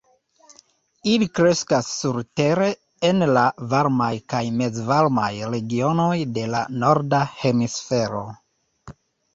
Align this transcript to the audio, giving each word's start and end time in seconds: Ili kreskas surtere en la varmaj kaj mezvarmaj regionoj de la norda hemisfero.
Ili 1.09 1.25
kreskas 1.39 1.89
surtere 1.97 2.71
en 3.11 3.27
la 3.39 3.43
varmaj 3.75 4.11
kaj 4.35 4.43
mezvarmaj 4.63 5.31
regionoj 5.53 6.15
de 6.39 6.49
la 6.57 6.65
norda 6.87 7.23
hemisfero. 7.37 8.29